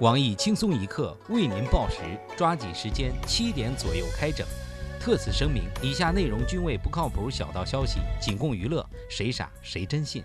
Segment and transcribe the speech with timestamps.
[0.00, 1.96] 网易轻松一刻为您报时，
[2.36, 4.46] 抓紧时间，七点左右开整。
[5.00, 10.22] 特此声明，以下内容均为不靠谱小道消息，仅供娱乐，谁傻谁真信。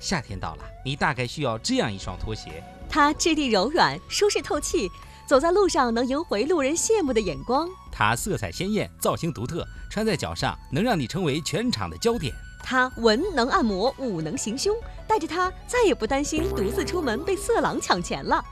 [0.00, 4.90] 夏天到了，你大概需要这样一双拖鞋，它质地柔软，舒适透气，
[5.28, 7.68] 走在路上能赢回路人羡慕的眼光。
[7.92, 12.34] 它色彩鲜艳，造型独特，穿在脚上能让你成为全场的焦点。
[12.64, 14.74] 它文能按摩，武能行凶，
[15.06, 18.44] 带着它再也不担心独自出门被色狼抢钱了。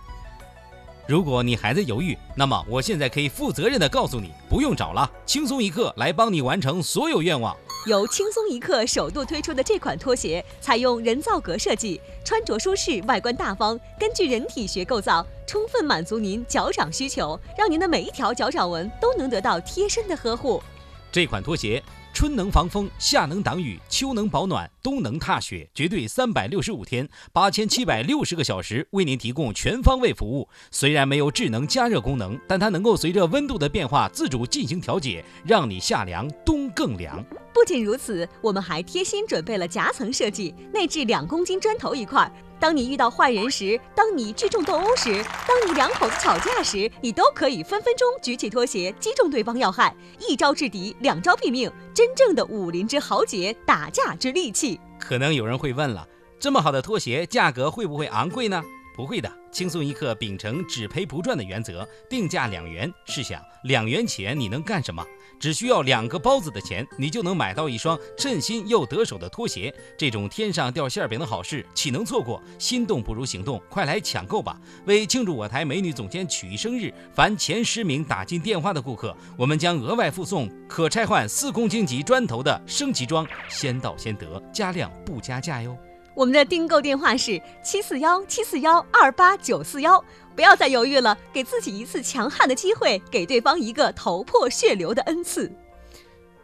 [1.06, 7.56] 如果你还在犹豫，那么我现在可以负责任的告诉你，不用找了，轻松一刻来帮你完成所有愿望。
[7.86, 20.62] 由轻松一刻首度推出的这款拖鞋，采用人造革设计，穿着舒适，外观大方，根据人体学构造，充分满足您脚掌需求，让您的每一条脚掌纹都能得到贴身的呵护。
[21.10, 21.82] 这款拖鞋。
[22.12, 30.46] 春能防风，夏能挡雨，秋能保暖，冬能踏雪，绝对三百六十五天，八千七百六十个小时为您提供全方位服务。
[30.70, 37.24] 虽然没有智能加热功能，但它能够随着温度的变化自主进行调节，让你夏凉冬更凉。
[37.54, 42.30] 不仅如此，我们还贴心准备了夹层设计，内置两公斤砖头一块。
[42.62, 54.78] 当你遇到坏人时，当你聚众斗殴时，当你两口子吵架时，你都可以分分钟举起拖鞋击中对方要害，一招制敌，两招毙命，真正的武林之豪杰，打架之利器。
[54.96, 56.06] 可能有人会问了，
[56.38, 58.62] 这么好的拖鞋，价格会不会昂贵呢？
[58.94, 62.92] 不会的，轻松一刻秉承只赔不赚的原则，定价两元。
[63.06, 65.04] 试想，两元钱你能干什么？
[65.40, 69.74] 只需要两个包子的钱，你就能买到一双称心又得手的拖鞋。
[69.98, 72.40] 这种天上掉馅儿饼的好事，岂能错过？
[72.58, 74.56] 心动不如行动，快来抢购吧！
[74.86, 85.76] 为庆祝我台美女总监曲艺生日，凡前十名打进电话的顾客，我们将额外附送可拆换四公斤级砖头的升级装，先到先得，加量不加价哟。
[86.14, 90.02] 我们的订购电话是七四幺七四幺二八九四幺，
[90.36, 95.50] 不要再犹豫了，给自己一次强悍的机会，给对方一个头破血流的恩赐。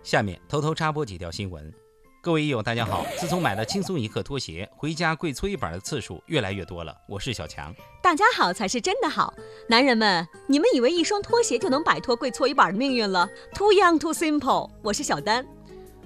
[0.02, 1.72] 下面偷偷插播几条新闻。
[2.20, 3.06] 各位益友，大家好！
[3.16, 6.94] 自从买了轻松一刻拖鞋，回家跪搓衣板的次数越来越多了。
[7.06, 7.72] 我是小强。
[8.02, 9.32] 大家好才是真的好，
[9.68, 14.70] 男人们，你们以为一双拖鞋就能摆脱跪搓衣板的命运了？Too young, too simple。
[14.82, 15.46] 我是小丹，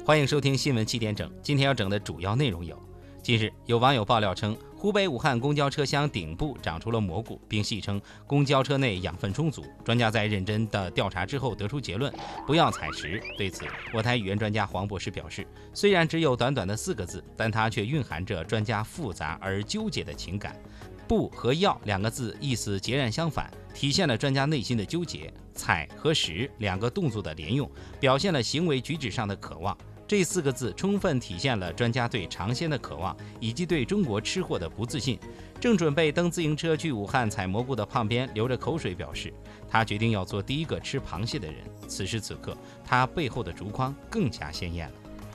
[0.05, 1.33] 欢迎收听新闻七点整。
[1.43, 2.77] 今天要整的主要内容有。
[3.23, 9.65] 近日，有网友爆料称，湖北武汉公交车厢顶部长出了蘑菇，并戏称公交车内养分充足。
[9.85, 12.13] 专家在认真的调查之后得出结论：
[12.49, 13.23] 不要采食。
[13.39, 20.61] 对此，我台语言专家黄博士表示，虽然只有短短的四个字，但它却蕴含着专家复杂而纠结的情感。
[21.07, 25.33] 不和要两个字意思截然相反，体现了专家内心的纠结。
[25.55, 29.79] 采和食两个动作的连用，表现了行为举止上的渴望。
[30.13, 35.19] 这四个字充分体现了专家对尝鲜的渴望，以及对中国吃货的不自信。
[35.59, 39.33] 正准备蹬自行车去武汉采蘑菇的胖边流着口水表示，
[39.71, 41.57] 他决定要做第一个吃螃蟹的人。
[41.89, 44.95] 此时此刻，他背后的竹筐更加鲜艳了。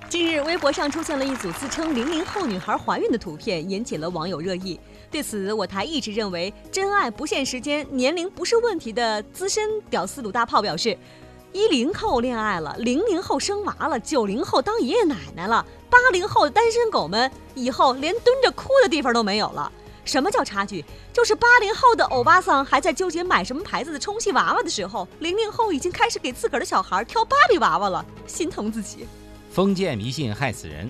[0.09, 4.79] 近日，微博上出现了一组自称零零后女孩怀孕的图片，引起了网友热议。
[5.09, 10.95] 对此，我台一直认为真爱不限时间、年龄不是问题的资深屌丝鲁大炮表示。
[11.53, 19.71] 一零后恋爱了，零零后生娃了，九零后当爷爷奶奶了，八零后的单身狗们以后连蹲着哭的地方都没有了。
[20.05, 20.85] 什么叫差距？
[21.11, 29.07] 就是八零后的欧巴桑还在纠结买什么牌子的充气娃娃的时候，零零后已经开始给自个儿的小孩挑芭比娃娃了，心疼自己。
[29.51, 30.89] 封建迷信害死人。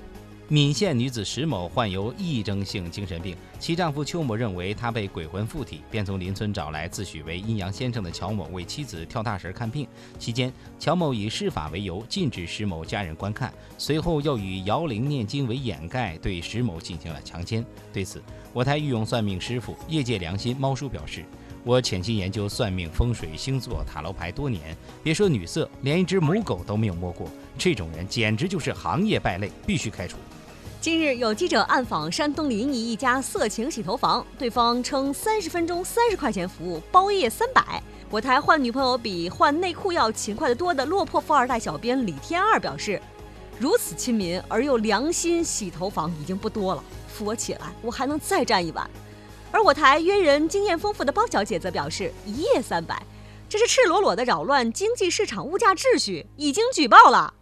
[0.50, 9.86] 闽县女子石某患有癔症性精神病，其丈夫邱某认为她被鬼魂附体，便从邻村找来自诩为阴阳先生的乔某为妻子跳大神看病。
[10.18, 17.66] 期间，乔某以施法为由禁止石某家人观看，随后又以摇铃念经为掩盖，对石某进行了强奸。
[17.92, 21.26] 对此，我台御用算命师傅、业界良心猫叔表示
[21.66, 27.30] ：“我潜心研究算命、风水、星座、塔罗牌多年，别说女色，连一只母狗都没有摸过。
[27.58, 30.16] 这种人简直就是行业败类，必须开除。”
[30.88, 37.84] 近日，有记者暗访山东临沂一家色情洗头房，对方称三十分钟三十块钱服务，包夜三百。
[38.10, 43.02] 我台换女朋友比换内裤要勤快得多的落魄富二代小编李天二表示，
[43.60, 48.90] 如此亲民而又良心洗头房已经不多了，扶我起来，我还能再站一晚。
[49.52, 53.06] 而我台约人经验丰富的包小姐则表示，一夜三百，
[53.50, 57.34] 这是赤裸裸的扰乱经济市场物价秩序，已经举报了。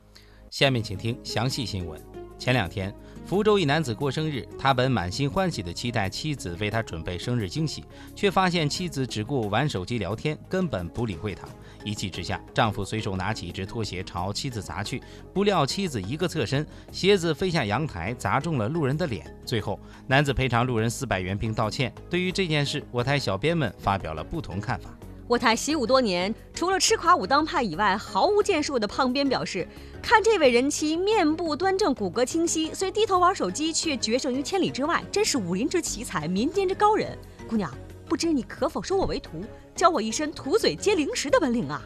[0.50, 2.02] 下面请听详细新闻。
[2.40, 2.92] 前两天。
[3.26, 7.84] 福州一男子过生日，他本满心欢喜地期待妻子为他准备生日惊喜，
[8.16, 11.48] 却发现妻子只顾玩手机聊天，根本不理会他。
[11.84, 15.02] 一气之下，丈夫随手拿起一只拖鞋朝妻子砸去，
[15.34, 19.26] 不料妻子一个侧身，鞋子飞下阳台，砸中了路人的脸。
[19.44, 21.92] 最后，男子赔偿路人四百元并道歉。
[22.08, 24.92] 对于这件事，我台小编们发表了不同看法。
[25.28, 29.68] 我台习武多年，除了吃垮武当派以外，毫无建树的胖编表示
[30.00, 37.18] ：“看这位人妻面部端正，骨骼清晰，虽低头玩手机，却决胜于千里之外，真是武林之奇才，民间之高人。
[37.50, 37.74] 姑娘，
[38.08, 39.44] 不知你可否收我为徒，
[39.74, 41.82] 教我一身吐嘴接零食的本领啊？”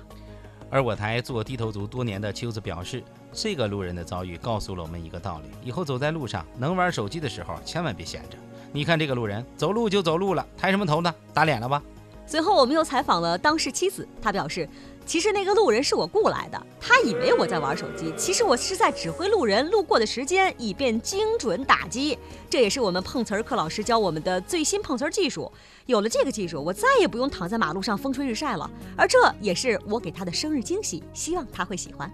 [0.70, 3.02] 而我台做低头族多年的秋子表示
[3.32, 8.38] ：“这个路人的遭遇告诉了我们一个道理，以后走在路上，能玩手机的时候，千万别闲着。
[8.74, 11.16] 你看这个路人，走路就走路了，抬什么头呢？
[11.34, 11.82] 打脸了吧？”
[12.30, 14.70] 随后，我们又采访了当事妻子，她表示，
[15.04, 22.16] 其实那个路人是我雇来的，他以为我在玩手机，其实我是在指挥路人路过的时间，以便精准打击。
[22.48, 25.52] 这也是我们碰瓷儿课老师教我们的最新碰瓷儿技术。
[25.88, 28.70] 有了这个技术，我再也不用躺在马路上风吹日晒了。
[28.96, 32.12] 而这也是我给他的生日惊喜，希望他会喜欢。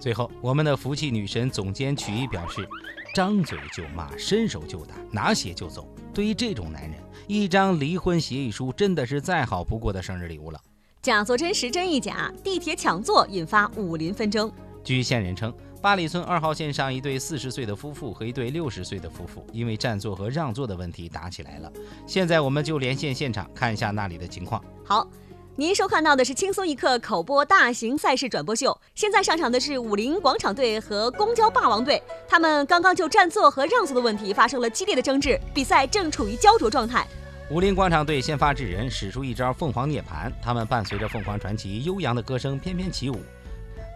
[0.00, 2.68] 最后，我们的福气女神总监曲艺表示。
[3.14, 5.88] 张嘴就骂，伸手就打，拿鞋就走。
[6.14, 6.92] 对于这种男人，
[7.26, 10.60] 一张离婚协议书真的是再好不过的生日礼物了。
[11.02, 14.50] 假作真时真亦假，地铁抢座引发武林纷争。
[14.84, 15.52] 据线人称，
[15.82, 21.72] 八里村二号线上一对四十岁的夫妇和一对六十岁的夫妇因为占座和让座的问题打起来了。
[22.06, 24.62] 现在我们就连线现场看一下那里的情况。
[24.84, 25.06] 好。
[25.56, 28.76] 您收看到的是轻松一刻口播大型赛事转播秀。
[28.96, 37.06] 现在上场的是武林广场队和公交霸王队，他们刚刚就占座和让座的问题发生了激烈的争执，比赛正处于焦灼状态。
[37.50, 43.22] 武林广场队先发制人，使出一招凤凰涅槃，他们伴随着凤凰传奇悠扬的歌声翩翩起舞，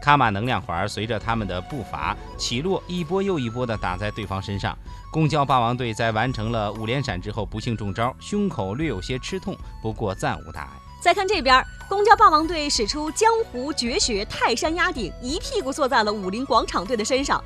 [0.00, 4.78] 卡玛能量环随着他们的步伐起落，一波又一波地打在对方身上。
[5.10, 10.88] 公交霸王队在完成了五连闪之后，不幸中招，胸口略有些吃痛，不过暂无大碍。
[11.00, 17.42] 再看这边，公交霸王队使出江湖绝学泰山压顶，一屁股坐在了武林广场队的身上。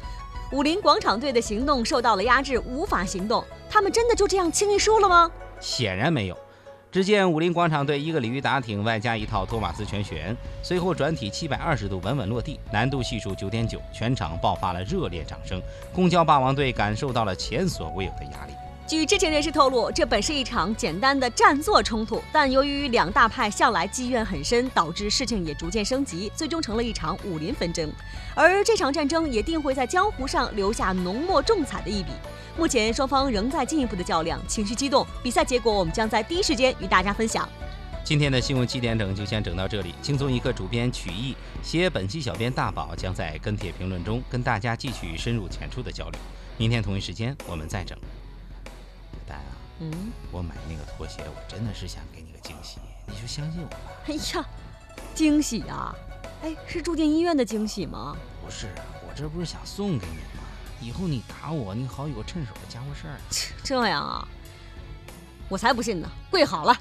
[0.53, 3.45] 武林广场队的行动受到了压制，无法行动。
[3.71, 5.31] 他们真的就这样轻易输了吗？
[5.61, 6.37] 显然没有。
[6.91, 15.61] 只见武林广场队一个鲤鱼打挺，外加一套托马斯全旋，随后转体七百二十度稳稳落地，难度系数九点九，全场爆发了热烈掌声。
[15.95, 18.53] 公交霸王队感受到了前所未有的压力。
[18.93, 27.91] 据知情人士透露，这本是一场简单的占座冲突，但由于两大派向来积怨很深，导致事情也逐渐升级，最终成了一场武林纷争。
[28.35, 32.11] 而这场战争也定会在江湖上留下浓墨重彩的一笔。
[32.59, 35.07] 目前双方仍在进一步的较量，情绪激动。
[35.23, 37.49] 比赛结果我们将在第一时间与大家分享。
[38.05, 39.95] 今天的新闻七点整就先整到这里。
[40.03, 46.21] 轻松一刻主编曲艺，携本期小编大宝将在跟帖评论中跟大家继续深入浅出的交流。
[46.59, 47.97] 明天同一时间我们再整。
[49.81, 53.79] 嗯，我买那个拖鞋，我真的是想给你个惊喜，你就相信我吧。
[54.07, 54.47] 哎呀，
[55.15, 55.95] 惊喜啊！
[56.43, 58.17] 哎，是住进医院的惊喜吗？
[58.45, 58.69] 不是，
[59.07, 60.45] 我这不是想送给你吗？
[60.81, 63.17] 以后你打我，你好有个趁手的家伙事儿。
[63.63, 64.27] 这样啊？
[65.49, 66.09] 我才不信呢！
[66.31, 66.77] 跪好了。